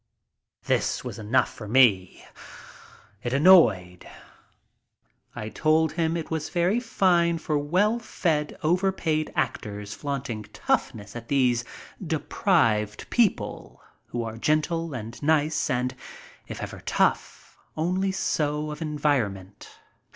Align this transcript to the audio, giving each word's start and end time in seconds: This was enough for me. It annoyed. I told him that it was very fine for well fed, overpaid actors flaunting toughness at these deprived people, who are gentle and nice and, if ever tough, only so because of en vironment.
This 0.63 1.03
was 1.03 1.19
enough 1.19 1.53
for 1.53 1.67
me. 1.67 2.25
It 3.21 3.33
annoyed. 3.33 4.09
I 5.35 5.49
told 5.49 5.91
him 5.91 6.15
that 6.15 6.21
it 6.21 6.31
was 6.31 6.49
very 6.49 6.79
fine 6.79 7.37
for 7.37 7.55
well 7.59 7.99
fed, 7.99 8.57
overpaid 8.63 9.31
actors 9.35 9.93
flaunting 9.93 10.41
toughness 10.53 11.15
at 11.15 11.27
these 11.27 11.63
deprived 12.03 13.11
people, 13.11 13.79
who 14.07 14.23
are 14.23 14.37
gentle 14.39 14.95
and 14.95 15.21
nice 15.21 15.69
and, 15.69 15.95
if 16.47 16.63
ever 16.63 16.79
tough, 16.79 17.59
only 17.77 18.11
so 18.11 18.63
because 18.69 18.81
of 18.81 18.81
en 18.81 18.97
vironment. 18.97 19.67